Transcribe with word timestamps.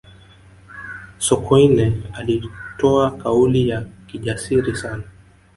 sokoine 1.19 2.01
alitoa 2.13 3.11
kauli 3.11 3.69
ya 3.69 3.85
kijasiri 4.07 4.75
sana 4.75 5.03